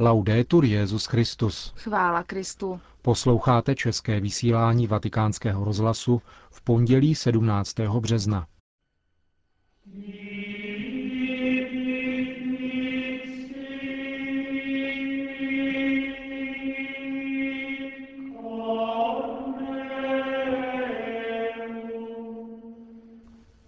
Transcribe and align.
Laudetur 0.00 0.64
Jezus 0.64 1.06
Christus. 1.06 1.72
Chvála 1.76 2.22
Kristu. 2.22 2.80
Posloucháte 3.02 3.74
české 3.74 4.20
vysílání 4.20 4.86
Vatikánského 4.86 5.64
rozhlasu 5.64 6.22
v 6.50 6.62
pondělí 6.62 7.14
17. 7.14 7.74
března. 8.00 8.46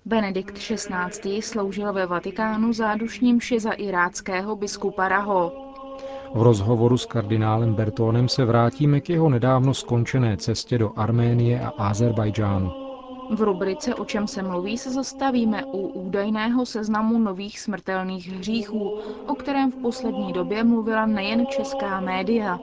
Benedikt 0.05 0.59
XVI. 0.59 1.43
sloužil 1.43 1.93
ve 1.93 2.07
Vatikánu 2.07 2.73
zádušním 2.73 3.41
za 3.59 3.73
iráckého 3.73 4.57
biskupa 4.57 5.09
Raho. 5.09 5.70
V 6.35 6.43
rozhovoru 6.43 6.99
s 6.99 7.07
kardinálem 7.07 7.75
Bertónem 7.75 8.29
se 8.29 8.45
vrátíme 8.45 9.01
k 9.01 9.11
jeho 9.11 9.29
nedávno 9.29 9.75
skončené 9.75 10.37
cestě 10.37 10.79
do 10.79 10.93
Arménie 10.97 11.61
a 11.61 11.69
Azerbajdžánu. 11.69 12.73
V 13.31 13.41
rubrice 13.41 13.95
O 13.95 14.05
čem 14.05 14.27
se 14.27 14.43
mluví 14.43 14.79
se 14.79 14.91
zastavíme 14.91 15.65
u 15.65 15.79
údajného 15.89 16.67
seznamu 16.67 17.19
nových 17.19 17.61
smrtelných 17.61 18.33
hříchů, 18.33 18.99
o 19.27 19.35
kterém 19.35 19.73
v 19.73 19.77
poslední 19.77 20.33
době 20.33 20.65
mluvila 20.65 21.07
nejen 21.07 21.47
česká 21.47 22.01
média. 22.01 22.59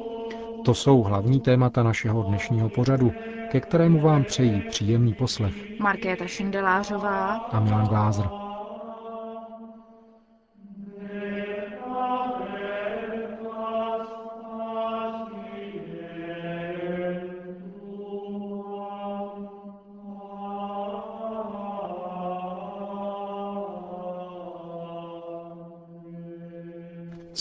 To 0.65 0.73
jsou 0.73 1.01
hlavní 1.03 1.39
témata 1.39 1.83
našeho 1.83 2.23
dnešního 2.23 2.69
pořadu, 2.69 3.11
ke 3.51 3.59
kterému 3.59 3.99
vám 4.01 4.23
přejí 4.23 4.61
příjemný 4.69 5.13
poslech. 5.13 5.79
Markéta 5.79 6.27
Šindelářová 6.27 7.35
a 7.35 7.59
Milan 7.59 7.87
Glázer. 7.87 8.46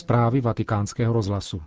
Zprávy 0.06 0.40
vatikánského 0.40 1.12
rozhlasu. 1.12 1.62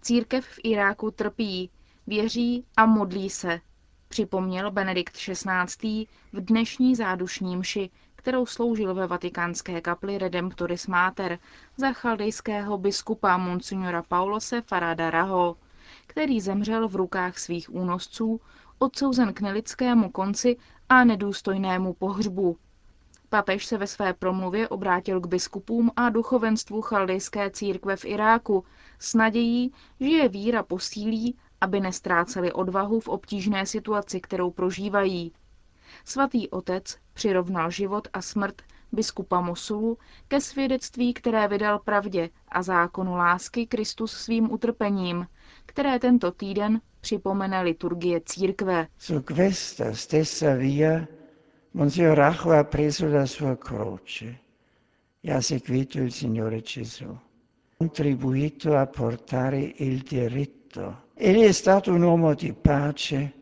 Církev 0.00 0.46
v 0.46 0.58
Iráku 0.64 1.10
trpí, 1.10 1.70
věří 2.06 2.64
a 2.76 2.86
modlí 2.86 3.30
se, 3.30 3.60
připomněl 4.08 4.70
Benedikt 4.70 5.16
XVI. 5.16 6.06
v 6.32 6.40
dnešní 6.44 6.96
zádušní 6.96 7.56
mši, 7.56 7.90
kterou 8.16 8.46
sloužil 8.46 8.94
ve 8.94 9.06
vatikánské 9.06 9.80
kapli 9.80 10.18
Redemptoris 10.18 10.86
Mater 10.86 11.38
za 11.76 11.92
chaldejského 11.92 12.78
biskupa 12.78 13.36
monsignora 13.36 14.02
Paulose 14.02 14.62
Farada 14.62 15.10
Raho, 15.10 15.56
který 16.06 16.40
zemřel 16.40 16.88
v 16.88 16.96
rukách 16.96 17.38
svých 17.38 17.74
únosců, 17.74 18.40
odsouzen 18.78 19.34
k 19.34 19.40
nelidskému 19.40 20.10
konci 20.10 20.56
a 20.88 21.04
nedůstojnému 21.04 21.94
pohřbu. 21.94 22.56
Papež 23.32 23.66
se 23.66 23.78
ve 23.78 23.86
své 23.86 24.12
promluvě 24.12 24.68
obrátil 24.68 25.20
k 25.20 25.26
biskupům 25.26 25.90
a 25.96 26.10
duchovenstvu 26.10 26.82
chaldejské 26.82 27.50
církve 27.50 27.96
v 27.96 28.04
Iráku 28.04 28.64
s 28.98 29.14
nadějí, 29.14 29.72
že 30.00 30.06
je 30.08 30.28
víra 30.28 30.62
posílí, 30.62 31.36
aby 31.60 31.80
nestráceli 31.80 32.52
odvahu 32.52 33.00
v 33.00 33.08
obtížné 33.08 33.66
situaci, 33.66 34.20
kterou 34.20 34.50
prožívají. 34.50 35.32
Svatý 36.04 36.48
otec 36.50 36.96
přirovnal 37.12 37.70
život 37.70 38.08
a 38.12 38.22
smrt 38.22 38.62
biskupa 38.92 39.40
Mosulu 39.40 39.98
ke 40.28 40.40
svědectví, 40.40 41.14
které 41.14 41.48
vydal 41.48 41.78
pravdě 41.78 42.30
a 42.48 42.62
zákonu 42.62 43.14
lásky 43.14 43.66
Kristus 43.66 44.12
svým 44.12 44.52
utrpením, 44.52 45.26
které 45.66 45.98
tento 45.98 46.30
týden 46.30 46.80
připomene 47.00 47.62
liturgie 47.62 48.20
církve. 48.24 48.86
Via 50.58 51.21
Monsignor 51.74 52.16
Racho 52.16 52.52
ha 52.52 52.64
preso 52.64 53.08
la 53.08 53.24
sua 53.24 53.56
croce 53.56 54.40
e 55.20 55.32
ha 55.32 55.40
seguito 55.40 56.02
il 56.02 56.12
Signore 56.12 56.60
Gesù, 56.60 57.18
contribuito 57.78 58.76
a 58.76 58.86
portare 58.86 59.72
il 59.78 60.02
diritto. 60.02 61.04
Egli 61.14 61.40
è 61.40 61.52
stato 61.52 61.90
un 61.92 62.02
uomo 62.02 62.34
di 62.34 62.52
pace 62.52 63.32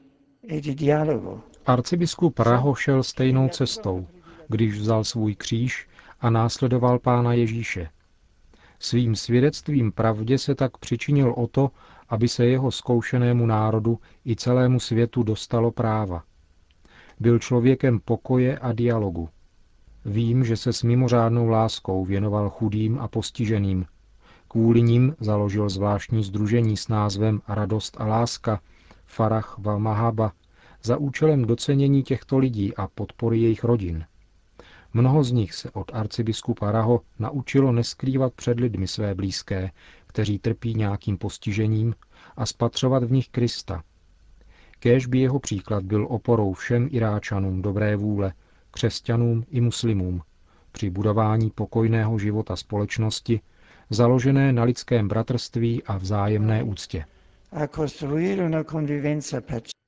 e 0.41 0.61
di 0.61 0.75
dialogo. 0.75 1.51
Arcibiskup 1.65 2.39
Raho 2.39 2.75
šel 2.75 3.03
stejnou 3.03 3.49
cestou, 3.49 4.07
když 4.49 4.79
vzal 4.79 5.05
svůj 5.05 5.35
kříž 5.35 5.89
a 6.21 6.31
následoval 6.31 6.99
pána 6.99 7.33
Ježíše. 7.33 7.91
Svým 8.79 9.17
svědectvím 9.17 9.93
pravdě 9.93 10.39
se 10.39 10.55
tak 10.55 10.79
přičinil 10.79 11.35
o 11.37 11.47
to, 11.47 11.71
aby 12.09 12.29
se 12.29 12.47
jeho 12.47 12.71
zkoušenému 12.71 13.47
národu 13.47 13.99
i 14.27 14.37
celému 14.37 14.81
světu 14.81 15.23
dostalo 15.23 15.71
práva. 15.71 16.25
Byl 17.21 17.39
člověkem 17.39 18.01
pokoje 18.01 18.59
a 18.59 18.73
dialogu. 18.73 19.29
Vím, 20.05 20.45
že 20.45 20.57
se 20.57 20.73
s 20.73 20.83
mimořádnou 20.83 21.49
láskou 21.49 22.05
věnoval 22.05 22.51
chudým 22.51 22.99
a 22.99 23.09
postiženým. 23.09 23.87
Kvůli 24.49 24.83
nim 24.83 25.17
založil 25.21 25.69
zvláštní 25.69 26.25
združení 26.25 26.77
s 26.77 26.89
názvem 26.89 27.41
Radost 27.49 27.97
a 28.01 28.07
láska, 28.07 28.61
Farah 29.07 29.59
wa 29.59 29.79
Mahaba, 29.79 30.33
za 30.83 30.97
účelem 30.97 31.45
docenění 31.45 32.03
těchto 32.03 32.39
lidí 32.39 32.77
a 32.77 32.89
podpory 32.95 33.39
jejich 33.39 33.65
rodin. 33.65 34.05
Mnoho 34.95 35.25
z 35.25 35.33
nich 35.33 35.55
se 35.55 35.71
od 35.71 35.91
arcibiskupa 35.95 36.73
Raho 36.73 37.01
naučilo 37.19 37.73
neskrývat 37.73 38.35
před 38.35 38.61
lidmi 38.61 38.89
své 38.89 39.15
blízké, 39.15 39.71
kteří 40.07 40.39
trpí 40.39 40.75
nějakým 40.75 41.19
postižením, 41.19 41.95
a 42.37 42.47
spatřovat 42.47 43.05
v 43.05 43.13
nich 43.13 43.29
Krista, 43.29 43.83
Kéž 44.83 45.07
by 45.07 45.19
jeho 45.19 45.39
příklad 45.39 45.85
byl 45.85 46.07
oporou 46.11 46.53
všem 46.53 46.89
Iráčanům 46.91 47.63
dobré 47.63 47.97
vůle, 47.97 48.33
křesťanům 48.71 49.45
i 49.51 49.61
muslimům, 49.61 50.23
při 50.73 50.91
budování 50.91 51.51
pokojného 51.51 52.19
života 52.19 52.57
společnosti, 52.57 53.41
založené 53.91 54.53
na 54.53 54.63
lidském 54.63 55.09
bratrství 55.09 55.83
a 55.85 55.99
vzájemné 55.99 56.63
úctě. 56.63 57.05
A 57.53 57.67
costruire 57.67 58.45
una 58.45 58.65
convivenza 58.65 59.41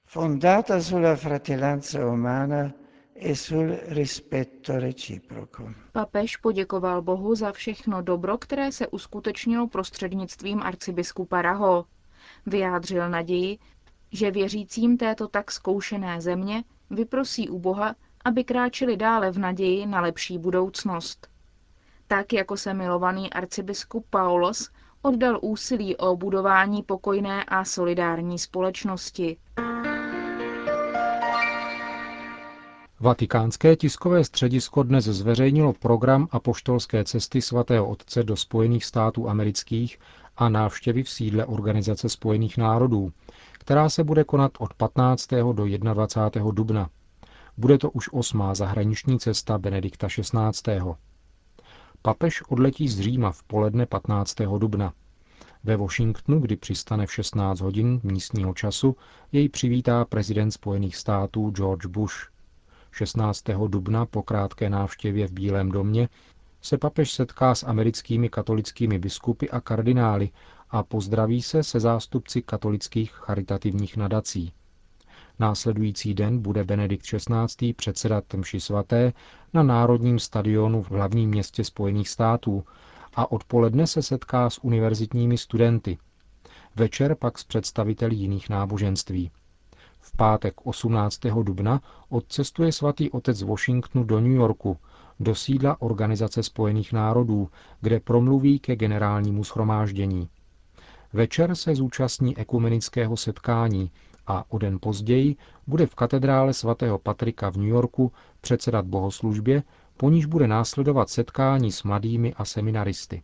fondata 0.07 0.83
sulla 0.83 1.17
fratellanza 1.17 2.07
umana 2.07 2.73
e 3.15 3.37
sul 3.37 3.77
rispetto 3.89 4.79
reciproco. 4.79 5.69
Papež 5.93 6.37
poděkoval 6.37 7.03
Bohu 7.03 7.35
za 7.35 7.53
všechno 7.53 8.03
dobro, 8.03 8.39
které 8.39 8.73
se 8.73 8.89
uskutečnilo 8.89 9.69
prostřednictvím 9.69 10.63
arcibiskupa 10.63 11.43
Raho. 11.43 11.85
Vyjádřil 12.47 13.11
naději, 13.11 13.59
že 14.13 14.31
věřícím 14.31 14.97
této 14.97 15.29
tak 15.29 15.51
zkoušené 15.53 16.21
země 16.21 16.65
vyprosí 16.91 17.49
u 17.49 17.59
Boha, 17.59 17.95
aby 18.25 18.45
kráčeli 18.45 18.97
dále 18.97 19.31
v 19.31 19.39
naději 19.39 19.87
na 19.87 20.01
lepší 20.01 20.39
budoucnost. 20.39 21.29
Tak 22.07 22.33
jako 22.33 22.57
se 22.57 22.75
milovaný 22.75 23.33
arcibiskup 23.33 24.07
Paulos 24.11 24.71
oddal 25.03 25.39
úsilí 25.43 25.97
o 25.97 26.17
budování 26.17 26.83
pokojné 26.83 27.45
a 27.45 27.65
solidární 27.65 28.39
společnosti. 28.39 29.37
Vatikánské 33.01 33.77
tiskové 33.77 34.25
středisko 34.25 34.83
dnes 34.83 35.05
zveřejnilo 35.05 35.73
program 35.73 36.29
apoštolské 36.31 37.05
cesty 37.05 37.43
svatého 37.43 37.89
otce 37.89 38.23
do 38.23 38.37
Spojených 38.37 38.85
států 38.85 39.29
amerických 39.29 39.99
a 40.37 40.49
návštěvy 40.49 41.03
v 41.03 41.11
sídle 41.11 41.47
Organizace 41.47 42.09
spojených 42.09 42.59
národů, 42.59 43.13
která 43.63 43.89
se 43.89 44.05
bude 44.05 44.25
konat 44.25 44.53
od 44.59 44.75
15. 44.75 45.29
do 45.53 45.67
21. 45.95 46.51
dubna. 46.51 46.91
Bude 47.57 47.79
to 47.79 47.91
už 47.91 48.09
osmá 48.13 48.55
zahraniční 48.55 49.19
cesta 49.19 49.59
Benedikta 49.59 50.09
XVI. 50.09 50.81
Papež 52.03 52.43
odletí 52.43 52.89
z 52.89 53.01
Říma 53.01 53.33
v 53.33 53.43
poledne 53.43 53.87
15. 53.87 54.35
dubna. 54.59 54.93
Ve 55.65 55.77
Washingtonu, 55.77 56.41
kdy 56.41 56.57
přistane 56.57 57.07
v 57.07 57.13
16 57.13 57.61
hodin 57.61 58.01
místního 58.03 58.55
času, 58.55 58.97
jej 59.33 59.49
přivítá 59.49 60.05
prezident 60.05 60.51
Spojených 60.51 60.97
států 60.97 61.51
George 61.51 61.87
Bush. 61.87 62.29
16. 62.93 63.45
dubna 63.69 64.07
po 64.07 64.23
krátké 64.23 64.71
návštěvě 64.71 65.27
v 65.27 65.33
Bílém 65.33 65.69
domě 65.69 66.09
se 66.63 66.79
papež 66.79 67.13
setká 67.13 67.55
s 67.55 67.67
americkými 67.67 68.29
katolickými 68.29 68.99
biskupy 68.99 69.51
a 69.51 69.61
kardinály 69.61 70.31
a 70.73 70.83
pozdraví 70.83 71.43
se 71.43 71.63
se 71.63 71.81
zástupci 71.81 72.43
katolických 72.43 73.11
charitativních 73.13 73.97
nadací. 73.97 74.53
Následující 75.39 76.15
den 76.15 76.39
bude 76.43 76.65
Benedikt 76.65 77.07
XVI. 77.07 77.73
předsedat 77.73 78.25
mši 78.35 78.61
svaté 78.61 79.13
na 79.55 79.63
Národním 79.63 80.19
stadionu 80.19 80.83
v 80.83 80.91
hlavním 80.91 81.31
městě 81.31 81.65
Spojených 81.65 82.09
států 82.09 82.65
a 83.15 83.33
odpoledne 83.33 83.87
se 83.87 84.03
setká 84.03 84.51
s 84.51 84.65
univerzitními 84.65 85.39
studenty. 85.39 85.99
Večer 86.77 87.15
pak 87.15 87.39
s 87.39 87.45
představiteli 87.45 88.17
jiných 88.17 88.49
náboženství. 88.49 89.31
V 90.01 90.17
pátek 90.17 90.67
18. 90.67 91.21
dubna 91.43 91.81
odcestuje 92.09 92.73
svatý 92.73 93.11
otec 93.11 93.37
z 93.37 93.43
Washingtonu 93.43 94.05
do 94.05 94.21
New 94.21 94.33
Yorku, 94.33 94.77
do 95.21 95.35
sídla 95.35 95.83
Organizace 95.83 96.43
spojených 96.43 96.93
národů, 96.93 97.49
kde 97.81 98.01
promluví 98.01 98.59
ke 98.59 98.77
generálnímu 98.77 99.45
schromáždění. 99.45 100.29
Večer 101.13 101.55
se 101.55 101.75
zúčastní 101.75 102.39
ekumenického 102.39 103.17
setkání 103.17 103.91
a 104.27 104.45
o 104.53 104.59
den 104.59 104.79
později 104.81 105.37
bude 105.67 105.87
v 105.87 105.95
katedrále 105.95 106.53
svatého 106.55 106.99
Patrika 106.99 107.51
v 107.51 107.57
New 107.57 107.69
Yorku 107.69 108.13
předsedat 108.41 108.87
bohoslužbě, 108.87 109.63
po 109.97 110.11
níž 110.11 110.27
bude 110.27 110.47
následovat 110.47 111.11
setkání 111.11 111.73
s 111.73 111.83
mladými 111.83 112.35
a 112.35 112.45
seminaristy. 112.45 113.23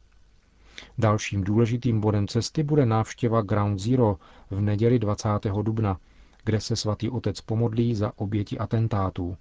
Dalším 0.99 1.45
důležitým 1.45 2.01
bodem 2.01 2.29
cesty 2.29 2.63
bude 2.63 2.87
návštěva 2.87 3.43
Ground 3.43 3.79
Zero 3.81 4.17
v 4.51 4.61
neděli 4.61 4.99
20. 4.99 5.29
dubna, 5.63 5.99
kde 6.45 6.61
se 6.61 6.77
svatý 6.77 7.11
otec 7.11 7.41
pomodlí 7.41 7.95
za 7.95 8.13
oběti 8.17 8.59
atentátů. 8.59 9.37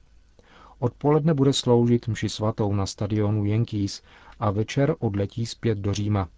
Odpoledne 0.79 1.33
bude 1.33 1.53
sloužit 1.53 2.07
mši 2.07 2.29
svatou 2.29 2.73
na 2.73 2.85
stadionu 2.85 3.45
Yankees 3.45 4.01
a 4.39 4.51
večer 4.51 4.95
odletí 4.99 5.45
zpět 5.45 5.77
do 5.77 5.93
Říma. 5.93 6.29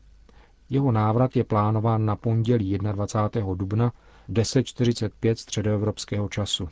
Jeho 0.70 0.92
návrat 0.92 1.36
je 1.36 1.44
plánován 1.44 2.06
na 2.06 2.16
pondělí 2.16 2.78
21. 2.78 3.54
dubna 3.54 3.92
10.45 4.30 5.36
středoevropského 5.36 6.30
času. 6.30 6.70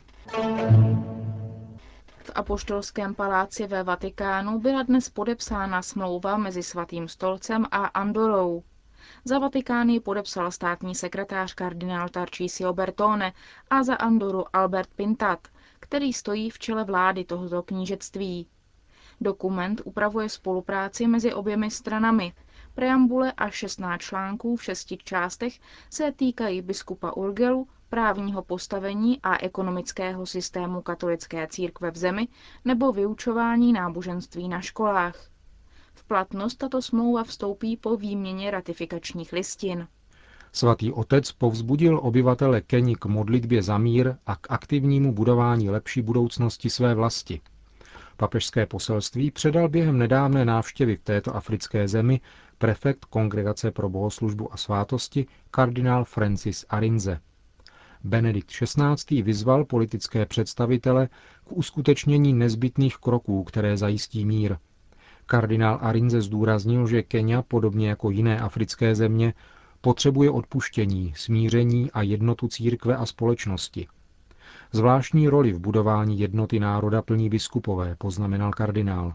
V 2.08 2.30
apoštolském 2.34 3.14
paláci 3.14 3.66
ve 3.66 3.82
Vatikánu 3.82 4.60
byla 4.60 4.82
dnes 4.82 5.08
podepsána 5.08 5.82
smlouva 5.82 6.36
mezi 6.36 6.62
Svatým 6.62 7.08
stolcem 7.08 7.64
a 7.70 7.86
Andorou. 7.86 8.62
Za 9.24 9.38
Vatikán 9.38 9.88
ji 9.88 10.00
podepsal 10.00 10.50
státní 10.50 10.94
sekretář 10.94 11.54
kardinál 11.54 12.08
Tarcísio 12.08 12.72
Bertone 12.72 13.32
a 13.70 13.82
za 13.82 13.94
Andoru 13.94 14.44
Albert 14.56 14.88
Pintat, 14.96 15.48
který 15.80 16.12
stojí 16.12 16.50
v 16.50 16.58
čele 16.58 16.84
vlády 16.84 17.24
tohoto 17.24 17.62
knížectví. 17.62 18.46
Dokument 19.20 19.80
upravuje 19.84 20.28
spolupráci 20.28 21.06
mezi 21.06 21.34
oběmi 21.34 21.70
stranami. 21.70 22.32
Preambule 22.78 23.32
a 23.32 23.50
16 23.50 24.00
článků 24.00 24.56
v 24.56 24.64
šesti 24.64 24.96
částech 25.04 25.60
se 25.90 26.12
týkají 26.12 26.62
biskupa 26.62 27.12
Urgelu, 27.12 27.68
právního 27.88 28.42
postavení 28.42 29.20
a 29.22 29.44
ekonomického 29.44 30.26
systému 30.26 30.82
katolické 30.82 31.46
církve 31.46 31.90
v 31.90 31.96
zemi 31.96 32.28
nebo 32.64 32.92
vyučování 32.92 33.72
náboženství 33.72 34.48
na 34.48 34.60
školách. 34.60 35.30
V 35.94 36.04
platnost 36.04 36.54
tato 36.54 36.82
smlouva 36.82 37.24
vstoupí 37.24 37.76
po 37.76 37.96
výměně 37.96 38.50
ratifikačních 38.50 39.32
listin. 39.32 39.88
Svatý 40.52 40.92
otec 40.92 41.32
povzbudil 41.32 42.00
obyvatele 42.02 42.60
Keni 42.60 42.94
k 42.96 43.04
modlitbě 43.06 43.62
za 43.62 43.78
mír 43.78 44.14
a 44.26 44.36
k 44.36 44.50
aktivnímu 44.50 45.12
budování 45.12 45.70
lepší 45.70 46.02
budoucnosti 46.02 46.70
své 46.70 46.94
vlasti. 46.94 47.40
Papežské 48.20 48.66
poselství 48.66 49.30
předal 49.30 49.68
během 49.68 49.98
nedávné 49.98 50.44
návštěvy 50.44 50.96
v 50.96 51.02
této 51.02 51.36
africké 51.36 51.88
zemi 51.88 52.20
prefekt 52.58 53.04
Kongregace 53.04 53.70
pro 53.70 53.88
bohoslužbu 53.88 54.52
a 54.52 54.56
svátosti 54.56 55.26
kardinál 55.50 56.04
Francis 56.04 56.64
Arinze. 56.68 57.20
Benedikt 58.04 58.50
XVI. 58.50 59.22
vyzval 59.22 59.64
politické 59.64 60.26
představitele 60.26 61.08
k 61.44 61.52
uskutečnění 61.52 62.32
nezbytných 62.32 62.96
kroků, 62.96 63.44
které 63.44 63.76
zajistí 63.76 64.24
mír. 64.24 64.56
Kardinál 65.26 65.78
Arinze 65.82 66.20
zdůraznil, 66.22 66.86
že 66.86 67.02
Kenia, 67.02 67.42
podobně 67.42 67.88
jako 67.88 68.10
jiné 68.10 68.40
africké 68.40 68.94
země, 68.94 69.34
potřebuje 69.80 70.30
odpuštění, 70.30 71.12
smíření 71.16 71.90
a 71.92 72.02
jednotu 72.02 72.48
církve 72.48 72.96
a 72.96 73.06
společnosti. 73.06 73.88
Zvláštní 74.72 75.28
roli 75.28 75.52
v 75.52 75.58
budování 75.58 76.18
jednoty 76.18 76.60
národa 76.60 77.02
plní 77.02 77.28
biskupové, 77.28 77.96
poznamenal 77.98 78.52
kardinál. 78.52 79.14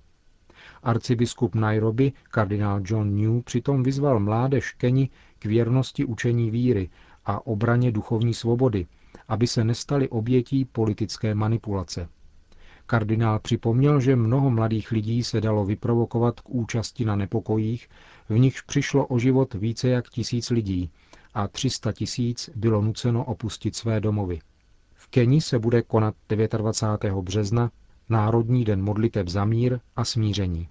Arcibiskup 0.83 1.55
Nairobi, 1.55 2.13
kardinál 2.29 2.81
John 2.85 3.15
New, 3.15 3.41
přitom 3.41 3.83
vyzval 3.83 4.19
mládež 4.19 4.71
Keni 4.71 5.09
k 5.39 5.45
věrnosti 5.45 6.05
učení 6.05 6.51
víry 6.51 6.89
a 7.25 7.47
obraně 7.47 7.91
duchovní 7.91 8.33
svobody, 8.33 8.85
aby 9.27 9.47
se 9.47 9.63
nestali 9.63 10.09
obětí 10.09 10.65
politické 10.65 11.35
manipulace. 11.35 12.09
Kardinál 12.85 13.39
připomněl, 13.39 13.99
že 13.99 14.15
mnoho 14.15 14.49
mladých 14.49 14.91
lidí 14.91 15.23
se 15.23 15.41
dalo 15.41 15.65
vyprovokovat 15.65 16.39
k 16.39 16.49
účasti 16.49 17.05
na 17.05 17.15
nepokojích, 17.15 17.89
v 18.29 18.39
nichž 18.39 18.61
přišlo 18.61 19.07
o 19.07 19.19
život 19.19 19.53
více 19.53 19.89
jak 19.89 20.09
tisíc 20.09 20.49
lidí 20.49 20.89
a 21.33 21.47
300 21.47 21.91
tisíc 21.91 22.49
bylo 22.55 22.81
nuceno 22.81 23.23
opustit 23.23 23.75
své 23.75 23.99
domovy. 23.99 24.39
Keni 25.13 25.41
se 25.41 25.59
bude 25.59 25.81
konat 25.81 26.15
29. 26.29 27.15
března 27.21 27.71
Národní 28.09 28.65
den 28.65 28.83
modliteb 28.83 29.27
za 29.27 29.45
mír 29.45 29.79
a 29.95 30.05
smíření. 30.05 30.69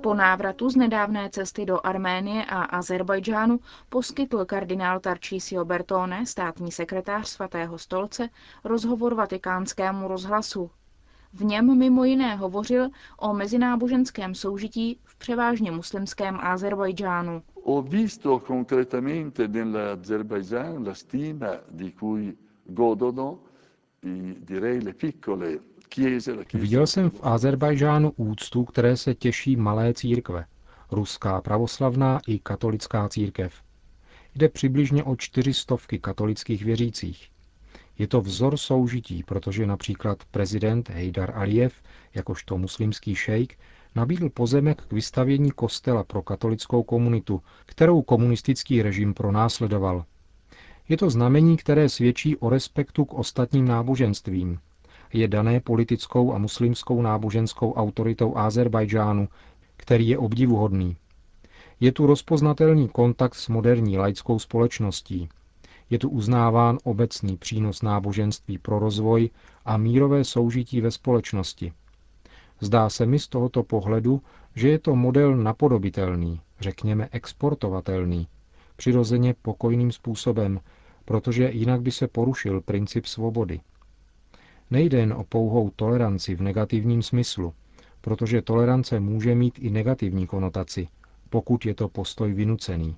Po 0.00 0.14
návratu 0.14 0.70
z 0.70 0.76
nedávné 0.76 1.30
cesty 1.30 1.66
do 1.66 1.86
Arménie 1.86 2.44
a 2.44 2.62
Azerbajdžánu 2.62 3.60
poskytl 3.88 4.44
kardinál 4.44 5.00
Tarcísio 5.00 5.64
Bertone, 5.64 6.26
státní 6.26 6.72
sekretář 6.72 7.28
svatého 7.28 7.78
stolce, 7.78 8.28
rozhovor 8.64 9.14
vatikánskému 9.14 10.08
rozhlasu. 10.08 10.70
V 11.32 11.44
něm 11.44 11.78
mimo 11.78 12.04
jiné 12.04 12.36
hovořil 12.36 12.88
o 13.18 13.34
mezináboženském 13.34 14.34
soužití 14.34 15.00
v 15.04 15.16
převážně 15.16 15.70
muslimském 15.70 16.38
Azerbajdžánu. 16.40 17.42
Ho 17.66 17.82
visto 17.82 18.38
concretamente 18.38 19.48
nell'Azerbaijan 19.48 20.84
la 20.84 20.94
stima 20.94 21.60
di 21.68 21.92
cui 21.92 22.36
godono 22.62 23.40
direi 24.00 24.80
le 24.80 24.92
piccole 24.92 25.60
Viděl 26.54 26.86
jsem 26.86 27.10
v 27.10 27.20
Azerbajžánu 27.22 28.12
úctu, 28.16 28.64
které 28.64 28.96
se 28.96 29.14
těší 29.14 29.56
malé 29.56 29.94
církve, 29.94 30.46
ruská 30.90 31.40
pravoslavná 31.40 32.20
i 32.26 32.38
katolická 32.38 33.08
církev. 33.08 33.54
Jde 34.34 34.48
přibližně 34.48 35.04
o 35.04 35.16
čtyřistovky 35.16 35.98
katolických 35.98 36.64
věřících. 36.64 37.28
Je 37.98 38.06
to 38.08 38.20
vzor 38.20 38.56
soužití, 38.56 39.22
protože 39.22 39.66
například 39.66 40.24
prezident 40.30 40.88
Heydar 40.88 41.32
Aliyev, 41.34 41.74
jakožto 42.14 42.58
muslimský 42.58 43.14
šejk, 43.14 43.58
nabídl 43.94 44.30
pozemek 44.30 44.82
k 44.82 44.92
vystavění 44.92 45.50
kostela 45.50 46.04
pro 46.04 46.22
katolickou 46.22 46.82
komunitu, 46.82 47.42
kterou 47.66 48.02
komunistický 48.02 48.82
režim 48.82 49.14
pronásledoval. 49.14 50.04
Je 50.88 50.96
to 50.96 51.10
znamení, 51.10 51.56
které 51.56 51.88
svědčí 51.88 52.36
o 52.36 52.50
respektu 52.50 53.04
k 53.04 53.14
ostatním 53.14 53.68
náboženstvím, 53.68 54.58
je 55.12 55.28
dané 55.28 55.60
politickou 55.60 56.32
a 56.32 56.38
muslimskou 56.38 57.02
náboženskou 57.02 57.72
autoritou 57.72 58.36
Azerbajdžánu, 58.36 59.28
který 59.76 60.08
je 60.08 60.18
obdivuhodný. 60.18 60.96
Je 61.80 61.92
tu 61.92 62.06
rozpoznatelný 62.06 62.88
kontakt 62.88 63.34
s 63.34 63.48
moderní 63.48 63.98
laickou 63.98 64.38
společností. 64.38 65.28
Je 65.90 65.98
tu 65.98 66.08
uznáván 66.08 66.78
obecný 66.84 67.36
přínos 67.36 67.82
náboženství 67.82 68.58
pro 68.58 68.78
rozvoj 68.78 69.30
a 69.64 69.76
mírové 69.76 70.24
soužití 70.24 70.80
ve 70.80 70.90
společnosti. 70.90 71.72
Zdá 72.60 72.90
se 72.90 73.06
mi 73.06 73.18
z 73.18 73.28
tohoto 73.28 73.62
pohledu, 73.62 74.22
že 74.54 74.68
je 74.68 74.78
to 74.78 74.96
model 74.96 75.36
napodobitelný, 75.36 76.40
řekněme 76.60 77.08
exportovatelný, 77.12 78.28
přirozeně 78.76 79.34
pokojným 79.42 79.92
způsobem, 79.92 80.60
protože 81.04 81.50
jinak 81.50 81.82
by 81.82 81.90
se 81.90 82.08
porušil 82.08 82.60
princip 82.60 83.06
svobody. 83.06 83.60
Nejde 84.70 84.98
jen 84.98 85.12
o 85.12 85.24
pouhou 85.24 85.70
toleranci 85.76 86.34
v 86.34 86.42
negativním 86.42 87.02
smyslu, 87.02 87.54
protože 88.00 88.42
tolerance 88.42 89.00
může 89.00 89.34
mít 89.34 89.58
i 89.58 89.70
negativní 89.70 90.26
konotaci, 90.26 90.88
pokud 91.30 91.66
je 91.66 91.74
to 91.74 91.88
postoj 91.88 92.32
vynucený. 92.32 92.96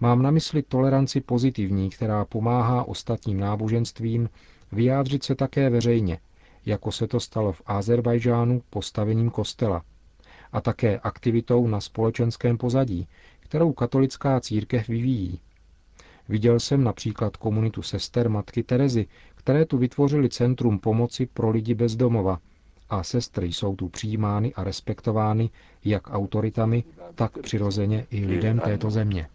Mám 0.00 0.22
na 0.22 0.30
mysli 0.30 0.62
toleranci 0.62 1.20
pozitivní, 1.20 1.90
která 1.90 2.24
pomáhá 2.24 2.84
ostatním 2.84 3.40
náboženstvím 3.40 4.28
vyjádřit 4.72 5.24
se 5.24 5.34
také 5.34 5.70
veřejně, 5.70 6.18
jako 6.66 6.92
se 6.92 7.06
to 7.06 7.20
stalo 7.20 7.52
v 7.52 7.62
Azerbajžánu 7.66 8.62
postavením 8.70 9.30
kostela, 9.30 9.82
a 10.52 10.60
také 10.60 10.98
aktivitou 10.98 11.66
na 11.66 11.80
společenském 11.80 12.58
pozadí, 12.58 13.08
kterou 13.40 13.72
katolická 13.72 14.40
církev 14.40 14.88
vyvíjí. 14.88 15.40
Viděl 16.28 16.60
jsem 16.60 16.84
například 16.84 17.36
komunitu 17.36 17.82
sester 17.82 18.28
matky 18.30 18.62
Terezy, 18.62 19.06
které 19.34 19.66
tu 19.66 19.78
vytvořili 19.78 20.28
Centrum 20.28 20.78
pomoci 20.78 21.26
pro 21.26 21.50
lidi 21.50 21.74
bez 21.74 21.96
domova 21.96 22.38
a 22.98 23.02
sestry 23.02 23.52
jsou 23.52 23.76
tu 23.76 23.88
přijímány 23.88 24.54
a 24.54 24.64
respektovány 24.64 25.50
jak 25.84 26.10
autoritami, 26.10 26.84
tak 27.14 27.38
přirozeně 27.38 28.06
i 28.10 28.26
lidem 28.26 28.58
této 28.60 28.90
země. 28.90 29.28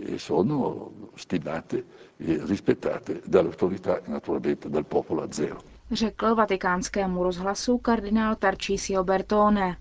e 0.00 0.18
sono 0.18 0.90
stimate 1.16 1.84
e 2.18 2.38
rispettate 2.46 3.20
dall'autorità 3.26 4.00
naturalmente 4.06 4.68
dal 4.68 4.84
popolo 4.84 5.22
azero. 5.22 5.60
Řekl 5.90 6.34
vatikánskému 6.34 7.22
rozhlasu 7.22 7.78
kardinál 7.78 8.36
Tarcísio 8.36 9.04
Bertone. 9.04 9.76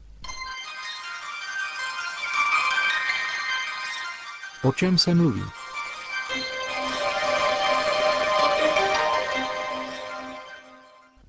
O 4.64 4.72
čem 4.74 4.98
se 4.98 5.14
mluví? 5.16 5.63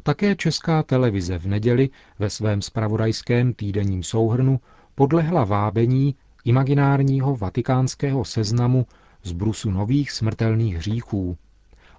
Také 0.07 0.37
česká 0.37 0.83
televize 0.83 1.39
v 1.39 1.47
neděli 1.47 1.91
ve 2.19 2.31
svém 2.31 2.63
spravodajském 2.63 3.55
týdenním 3.55 4.03
souhrnu 4.03 4.61
podlehla 4.95 5.45
vábení 5.45 6.15
imaginárního 6.45 7.37
vatikánského 7.37 8.25
seznamu 8.25 8.87
z 9.23 9.33
brusu 9.33 9.71
nových 9.71 10.11
smrtelných 10.11 10.77
hříchů. 10.77 11.37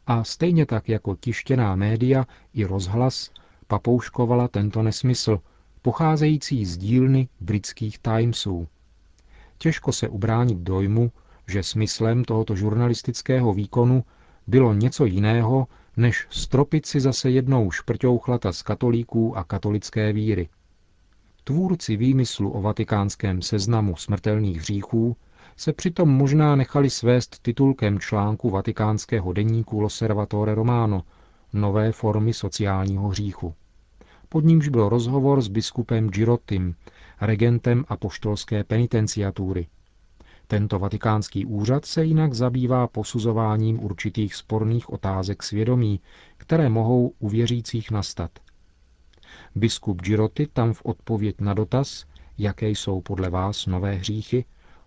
A 0.07 0.24
stejně 0.24 0.65
tak 0.65 0.89
jako 0.89 1.15
tištěná 1.15 1.75
média 1.75 2.25
i 2.53 2.63
rozhlas 2.65 3.31
papouškovala 3.67 4.47
tento 4.47 4.83
nesmysl, 4.83 5.39
pocházející 5.81 6.65
z 6.65 6.77
dílny 6.77 7.27
britských 7.39 8.00
Timesů. 8.00 8.67
Těžko 9.57 9.91
se 9.91 10.07
ubránit 10.09 10.57
dojmu, 10.57 11.12
že 11.47 11.63
smyslem 11.63 12.24
tohoto 12.24 12.55
žurnalistického 12.55 13.53
výkonu 13.53 14.03
bylo 14.47 14.74
něco 14.74 15.05
jiného, 15.05 15.67
než 15.97 16.27
stropit 16.29 16.85
si 16.85 16.99
zase 16.99 17.29
jednou 17.29 17.71
šprťouchlata 17.71 18.51
z 18.51 18.61
katolíků 18.61 19.37
a 19.37 19.43
katolické 19.43 20.13
víry. 20.13 20.49
Tvůrci 21.43 21.97
výmyslu 21.97 22.51
o 22.51 22.61
vatikánském 22.61 23.41
seznamu 23.41 23.95
smrtelných 23.95 24.57
hříchů 24.57 25.17
se 25.57 25.73
přitom 25.73 26.09
možná 26.09 26.55
nechali 26.55 26.89
svést 26.89 27.39
titulkem 27.41 27.99
článku 27.99 28.49
vatikánského 28.49 29.33
deníku 29.33 29.79
Loservatore 29.79 30.55
Romano 30.55 31.03
Nové 31.53 31.91
formy 31.91 32.33
sociálního 32.33 33.07
hříchu. 33.07 33.53
Pod 34.29 34.43
nímž 34.43 34.67
byl 34.67 34.89
rozhovor 34.89 35.41
s 35.41 35.47
biskupem 35.47 36.09
Girottim, 36.09 36.75
regentem 37.21 37.85
apoštolské 37.87 38.63
penitenciatury. 38.63 39.67
Tento 40.47 40.79
vatikánský 40.79 41.45
úřad 41.45 41.85
se 41.85 42.05
jinak 42.05 42.33
zabývá 42.33 42.87
posuzováním 42.87 43.83
určitých 43.83 44.35
sporných 44.35 44.89
otázek 44.89 45.43
svědomí, 45.43 45.99
které 46.37 46.69
mohou 46.69 47.13
u 47.19 47.29
věřících 47.29 47.91
nastat. 47.91 48.31
Biskup 49.55 50.01
Giroty 50.01 50.47
tam 50.53 50.73
v 50.73 50.81
odpověď 50.85 51.35
na 51.41 51.53
dotaz, 51.53 52.05
jaké 52.37 52.69
jsou 52.69 53.01
podle 53.01 53.29
vás 53.29 53.65
nové 53.65 53.93
hříchy, 53.95 54.45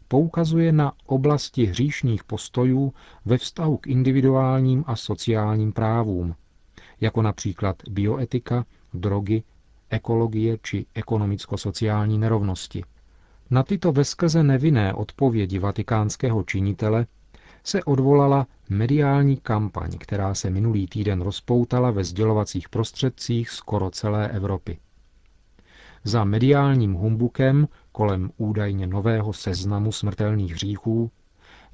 poukazuje 0.08 0.72
na 0.72 0.92
oblasti 1.06 1.64
hříšných 1.64 2.24
postojů 2.24 2.92
ve 3.24 3.38
vztahu 3.38 3.76
k 3.76 3.86
individuálním 3.86 4.84
a 4.86 4.96
sociálním 4.96 5.72
právům, 5.72 6.34
jako 7.00 7.22
například 7.22 7.76
bioetika, 7.90 8.64
drogy, 8.94 9.42
ekologie 9.90 10.58
či 10.62 10.86
ekonomicko-sociální 10.94 12.18
nerovnosti. 12.18 12.84
Na 13.50 13.62
tyto 13.62 13.92
veskrze 13.92 14.42
nevinné 14.42 14.94
odpovědi 14.94 15.58
vatikánského 15.58 16.42
činitele 16.42 17.06
se 17.64 17.84
odvolala 17.84 18.46
mediální 18.68 19.36
kampaň, 19.36 19.90
která 19.98 20.34
se 20.34 20.50
minulý 20.50 20.86
týden 20.86 21.20
rozpoutala 21.20 21.90
ve 21.90 22.04
sdělovacích 22.04 22.68
prostředcích 22.68 23.50
skoro 23.50 23.90
celé 23.90 24.28
Evropy. 24.28 24.78
Za 26.04 26.24
mediálním 26.24 26.94
humbukem 26.94 27.68
kolem 27.92 28.30
údajně 28.36 28.86
nového 28.86 29.32
seznamu 29.32 29.92
smrtelných 29.92 30.52
hříchů 30.52 31.10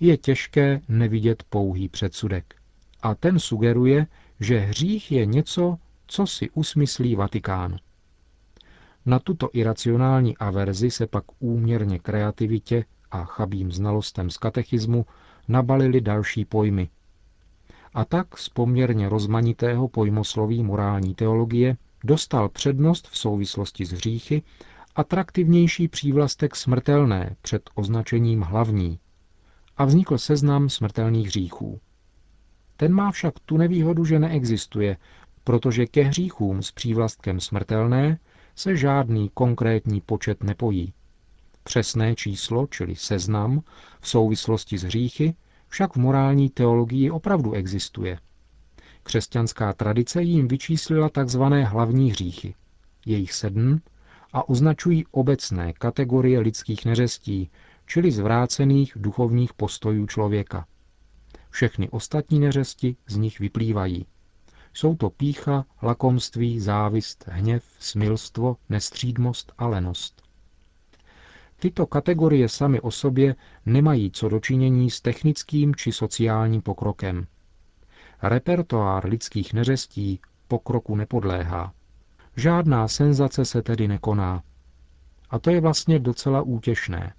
je 0.00 0.16
těžké 0.16 0.80
nevidět 0.88 1.42
pouhý 1.50 1.88
předsudek. 1.88 2.54
A 3.02 3.14
ten 3.14 3.38
sugeruje, 3.38 4.06
že 4.40 4.58
hřích 4.58 5.12
je 5.12 5.26
něco, 5.26 5.76
co 6.06 6.26
si 6.26 6.50
usmyslí 6.50 7.14
Vatikán. 7.14 7.76
Na 9.06 9.18
tuto 9.18 9.48
iracionální 9.52 10.36
averzi 10.36 10.90
se 10.90 11.06
pak 11.06 11.24
úměrně 11.38 11.98
kreativitě 11.98 12.84
a 13.10 13.24
chabým 13.24 13.72
znalostem 13.72 14.30
z 14.30 14.36
katechismu 14.38 15.06
nabalili 15.48 16.00
další 16.00 16.44
pojmy. 16.44 16.88
A 17.94 18.04
tak 18.04 18.38
z 18.38 18.48
poměrně 18.48 19.08
rozmanitého 19.08 19.88
pojmosloví 19.88 20.62
morální 20.62 21.14
teologie 21.14 21.76
dostal 22.04 22.48
přednost 22.48 23.08
v 23.08 23.18
souvislosti 23.18 23.86
s 23.86 23.92
hříchy 23.92 24.42
atraktivnější 24.96 25.88
přívlastek 25.88 26.56
smrtelné 26.56 27.36
před 27.42 27.70
označením 27.74 28.40
hlavní 28.42 28.98
a 29.76 29.84
vznikl 29.84 30.18
seznam 30.18 30.68
smrtelných 30.68 31.26
hříchů. 31.26 31.80
Ten 32.76 32.92
má 32.92 33.10
však 33.10 33.34
tu 33.38 33.56
nevýhodu, 33.56 34.04
že 34.04 34.18
neexistuje, 34.18 34.96
protože 35.44 35.86
ke 35.86 36.02
hříchům 36.02 36.62
s 36.62 36.72
přívlastkem 36.72 37.40
smrtelné 37.40 38.18
se 38.54 38.76
žádný 38.76 39.30
konkrétní 39.34 40.00
počet 40.00 40.42
nepojí. 40.42 40.92
Přesné 41.62 42.14
číslo, 42.14 42.66
čili 42.66 42.96
seznam, 42.96 43.62
v 44.00 44.08
souvislosti 44.08 44.78
s 44.78 44.82
hříchy, 44.82 45.34
však 45.68 45.92
v 45.92 45.96
morální 45.96 46.50
teologii 46.50 47.10
opravdu 47.10 47.52
existuje. 47.52 48.18
Křesťanská 49.02 49.72
tradice 49.72 50.22
jim 50.22 50.48
vyčíslila 50.48 51.08
tzv. 51.08 51.42
hlavní 51.42 52.10
hříchy. 52.10 52.54
Jejich 53.06 53.32
sedm 53.32 53.80
a 54.32 54.48
označují 54.48 55.04
obecné 55.10 55.72
kategorie 55.72 56.40
lidských 56.40 56.84
neřestí, 56.84 57.50
čili 57.86 58.12
zvrácených 58.12 58.92
duchovních 58.96 59.54
postojů 59.54 60.06
člověka. 60.06 60.66
Všechny 61.50 61.88
ostatní 61.88 62.40
neřesti 62.40 62.96
z 63.06 63.16
nich 63.16 63.40
vyplývají. 63.40 64.06
Jsou 64.74 64.96
to 64.96 65.10
pícha, 65.10 65.64
lakomství, 65.82 66.60
závist, 66.60 67.24
hněv, 67.28 67.64
smilstvo, 67.78 68.56
nestřídmost 68.68 69.52
a 69.58 69.66
lenost. 69.66 70.22
Tyto 71.56 71.86
kategorie 71.86 72.48
samy 72.48 72.80
o 72.80 72.90
sobě 72.90 73.34
nemají 73.66 74.10
co 74.10 74.28
dočinění 74.28 74.90
s 74.90 75.00
technickým 75.00 75.74
či 75.74 75.92
sociálním 75.92 76.62
pokrokem. 76.62 77.26
Repertoár 78.22 79.06
lidských 79.08 79.54
neřestí 79.54 80.20
pokroku 80.48 80.96
nepodléhá. 80.96 81.72
Žádná 82.36 82.88
senzace 82.88 83.44
se 83.44 83.62
tedy 83.62 83.88
nekoná. 83.88 84.42
A 85.30 85.38
to 85.38 85.50
je 85.50 85.60
vlastně 85.60 85.98
docela 85.98 86.42
útěšné. 86.42 87.14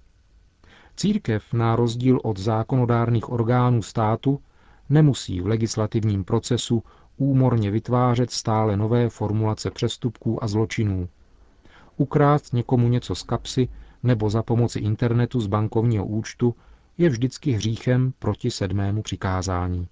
Církev, 0.96 1.52
na 1.52 1.76
rozdíl 1.76 2.20
od 2.22 2.38
zákonodárných 2.38 3.30
orgánů 3.30 3.82
státu, 3.82 4.42
nemusí 4.88 5.40
v 5.40 5.46
legislativním 5.46 6.24
procesu 6.24 6.82
úmorně 7.16 7.70
vytvářet 7.70 8.30
stále 8.30 8.76
nové 8.76 9.08
formulace 9.08 9.70
přestupků 9.70 10.44
a 10.44 10.48
zločinů. 10.48 11.08
Ukrát 11.96 12.42
někomu 12.52 12.88
něco 12.88 13.14
z 13.14 13.22
kapsy 13.22 13.68
nebo 14.02 14.30
za 14.30 14.42
pomoci 14.42 14.78
internetu 14.78 15.40
z 15.40 15.46
bankovního 15.46 16.06
účtu 16.06 16.54
je 16.98 17.08
vždycky 17.08 17.52
hříchem 17.52 18.12
proti 18.18 18.50
sedmému 18.50 19.02
přikázání. 19.02 19.88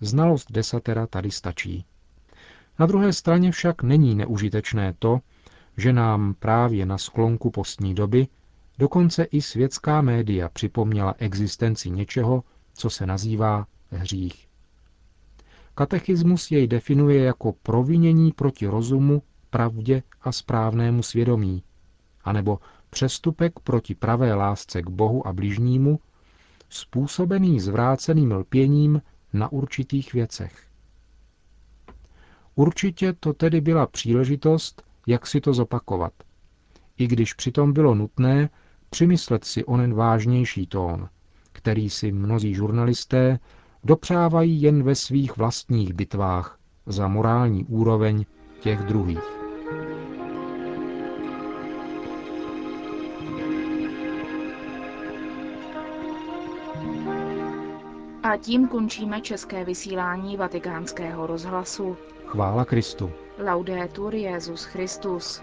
Znalost 0.00 0.52
desatera 0.52 1.06
tady 1.06 1.30
stačí. 1.30 1.84
Na 2.78 2.86
druhé 2.86 3.12
straně 3.12 3.52
však 3.52 3.82
není 3.82 4.14
neužitečné 4.14 4.94
to, 4.98 5.20
že 5.76 5.92
nám 5.92 6.34
právě 6.38 6.86
na 6.86 6.98
sklonku 6.98 7.50
postní 7.50 7.94
doby 7.94 8.26
dokonce 8.78 9.24
i 9.24 9.42
světská 9.42 10.00
média 10.00 10.48
připomněla 10.48 11.14
existenci 11.18 11.90
něčeho, 11.90 12.42
co 12.74 12.90
se 12.90 13.06
nazývá 13.06 13.66
hřích. 13.90 14.49
Katechismus 15.80 16.50
jej 16.50 16.66
definuje 16.68 17.24
jako 17.24 17.52
provinění 17.52 18.32
proti 18.32 18.66
rozumu, 18.66 19.22
pravdě 19.50 20.02
a 20.20 20.32
správnému 20.32 21.02
svědomí, 21.02 21.62
anebo 22.24 22.58
přestupek 22.90 23.60
proti 23.60 23.94
pravé 23.94 24.34
lásce 24.34 24.82
k 24.82 24.90
Bohu 24.90 25.26
a 25.26 25.32
bližnímu, 25.32 25.98
způsobený 26.68 27.60
zvráceným 27.60 28.32
lpěním 28.32 29.02
na 29.32 29.52
určitých 29.52 30.12
věcech. 30.12 30.66
Určitě 32.54 33.12
to 33.12 33.32
tedy 33.32 33.60
byla 33.60 33.86
příležitost, 33.86 34.82
jak 35.06 35.26
si 35.26 35.40
to 35.40 35.54
zopakovat, 35.54 36.12
i 36.98 37.06
když 37.06 37.34
přitom 37.34 37.72
bylo 37.72 37.94
nutné 37.94 38.50
přimyslet 38.90 39.44
si 39.44 39.64
onen 39.64 39.94
vážnější 39.94 40.66
tón, 40.66 41.08
který 41.52 41.90
si 41.90 42.12
mnozí 42.12 42.54
žurnalisté 42.54 43.38
dopřávají 43.84 44.62
jen 44.62 44.82
ve 44.82 44.94
svých 44.94 45.36
vlastních 45.36 45.92
bitvách 45.92 46.58
za 46.86 47.08
morální 47.08 47.64
úroveň 47.64 48.24
těch 48.60 48.80
druhých. 48.80 49.40
A 58.22 58.36
tím 58.36 58.68
končíme 58.68 59.20
české 59.20 59.64
vysílání 59.64 60.36
vatikánského 60.36 61.26
rozhlasu. 61.26 61.96
Chvála 62.26 62.64
Kristu. 62.64 63.10
Laudetur 63.38 64.14
Jezus 64.14 64.64
Christus. 64.64 65.42